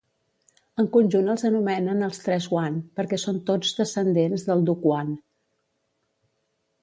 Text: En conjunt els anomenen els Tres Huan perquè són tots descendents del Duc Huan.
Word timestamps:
En 0.83 0.87
conjunt 0.93 1.27
els 1.33 1.43
anomenen 1.49 2.01
els 2.07 2.21
Tres 2.23 2.47
Huan 2.55 2.79
perquè 2.99 3.19
són 3.25 3.37
tots 3.49 3.75
descendents 3.81 4.45
del 4.47 4.63
Duc 4.71 4.87
Huan. 4.93 5.13